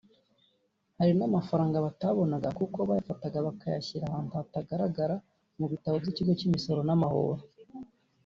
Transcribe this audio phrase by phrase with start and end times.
[0.97, 5.15] Hari n’amafaranga batabonaga kuko bayafataga bakayashyira n’ahantu atagaragara
[5.59, 7.43] mu bitabo by’Ikigo cy’Imisoro n’amahoro